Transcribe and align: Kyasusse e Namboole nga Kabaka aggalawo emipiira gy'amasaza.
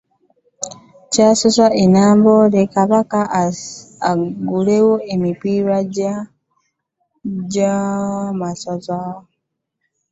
Kyasusse 1.11 1.65
e 1.83 1.85
Namboole 1.93 2.59
nga 2.65 2.71
Kabaka 2.75 3.21
aggalawo 3.41 4.93
emipiira 5.13 5.77
gy'amasaza. 7.51 8.99